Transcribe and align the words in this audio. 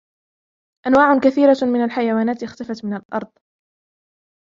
أنواع 0.87 1.17
كثيرة 1.19 1.57
من 1.71 1.83
الحيوانات 1.83 2.43
اختفت 2.43 2.85
من 2.85 2.93
الأرض 2.93 3.31